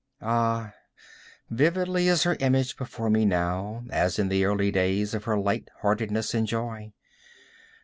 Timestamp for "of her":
5.13-5.37